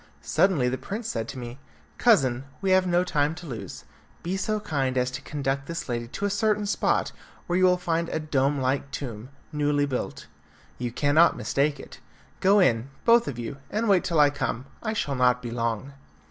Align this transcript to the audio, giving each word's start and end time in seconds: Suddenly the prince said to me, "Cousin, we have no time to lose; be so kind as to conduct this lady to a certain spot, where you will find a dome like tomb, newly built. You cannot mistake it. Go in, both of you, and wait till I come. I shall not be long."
Suddenly 0.23 0.67
the 0.67 0.79
prince 0.79 1.07
said 1.07 1.27
to 1.27 1.37
me, 1.37 1.59
"Cousin, 1.99 2.45
we 2.59 2.71
have 2.71 2.87
no 2.87 3.03
time 3.03 3.35
to 3.35 3.45
lose; 3.45 3.85
be 4.23 4.35
so 4.35 4.59
kind 4.59 4.97
as 4.97 5.11
to 5.11 5.21
conduct 5.21 5.67
this 5.67 5.87
lady 5.87 6.07
to 6.07 6.25
a 6.25 6.29
certain 6.31 6.65
spot, 6.65 7.11
where 7.45 7.55
you 7.59 7.65
will 7.65 7.77
find 7.77 8.09
a 8.09 8.19
dome 8.19 8.59
like 8.59 8.89
tomb, 8.89 9.29
newly 9.51 9.85
built. 9.85 10.25
You 10.79 10.91
cannot 10.91 11.37
mistake 11.37 11.79
it. 11.79 11.99
Go 12.39 12.59
in, 12.59 12.89
both 13.05 13.27
of 13.27 13.37
you, 13.37 13.57
and 13.69 13.87
wait 13.87 14.03
till 14.03 14.19
I 14.19 14.31
come. 14.31 14.65
I 14.81 14.93
shall 14.93 15.13
not 15.13 15.39
be 15.39 15.51
long." 15.51 15.93